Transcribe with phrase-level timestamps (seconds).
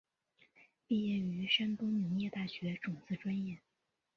[0.87, 3.59] 毕业于山东农业大学种子专业。